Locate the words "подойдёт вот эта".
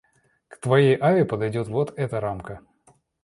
1.25-2.19